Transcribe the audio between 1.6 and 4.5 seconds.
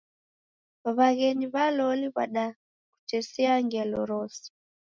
loli w'adakutesia ngelo rose.